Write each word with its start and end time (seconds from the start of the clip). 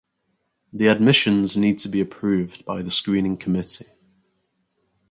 The 0.73 0.87
admissions 0.87 1.55
need 1.57 1.77
to 1.81 1.89
be 1.89 2.01
approved 2.01 2.65
by 2.65 2.81
the 2.81 2.89
screening 2.89 3.37
committee. 3.37 3.85